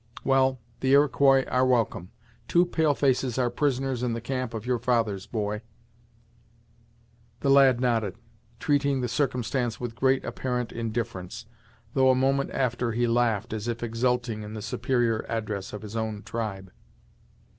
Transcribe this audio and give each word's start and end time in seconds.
"Well, 0.23 0.57
the 0.79 0.93
Iroquois 0.93 1.43
are 1.45 1.63
welcome. 1.63 2.09
Two 2.47 2.65
pale 2.65 2.95
faces 2.95 3.37
are 3.37 3.51
prisoners 3.51 4.01
in 4.01 4.13
the 4.13 4.19
camp 4.19 4.55
of 4.55 4.65
your 4.65 4.79
fathers, 4.79 5.27
boy." 5.27 5.61
The 7.41 7.51
lad 7.51 7.79
nodded, 7.79 8.15
treating 8.59 9.01
the 9.01 9.07
circumstance 9.07 9.79
with 9.79 9.93
great 9.93 10.25
apparent 10.25 10.71
indifference; 10.71 11.45
though 11.93 12.09
a 12.09 12.15
moment 12.15 12.49
after 12.49 12.93
he 12.93 13.05
laughed 13.05 13.53
as 13.53 13.67
if 13.67 13.83
exulting 13.83 14.41
in 14.41 14.55
the 14.55 14.63
superior 14.63 15.23
address 15.29 15.71
of 15.71 15.83
his 15.83 15.95
own 15.95 16.23
tribe. 16.23 16.71